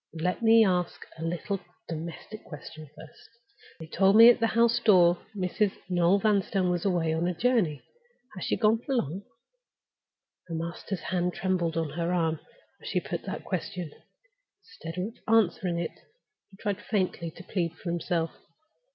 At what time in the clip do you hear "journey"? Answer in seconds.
7.35-7.83